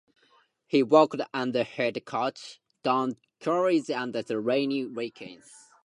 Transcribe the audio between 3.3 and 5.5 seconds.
Chaney and Lenny Wilkens.